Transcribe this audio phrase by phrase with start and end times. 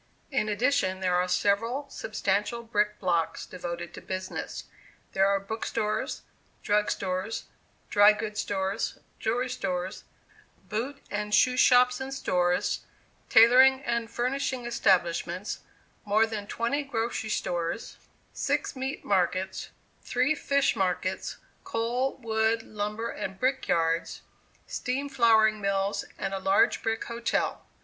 [0.31, 4.63] In addition, there are several substantial brick blocks devoted to business;
[5.13, 6.23] there are book stores,
[6.63, 7.43] drug stores,
[7.91, 10.03] dry goods stores, jewelry stores,
[10.69, 12.79] boot and shoe shops and stores,
[13.29, 15.59] tailoring and furnishing establishments,
[16.03, 17.97] more than twenty grocery stores,
[18.33, 19.69] six meat markets,
[20.01, 24.23] three fish markets, coal, wood, lumber and brick yards,
[24.65, 27.67] steam flouring mills, and a large brick hotel.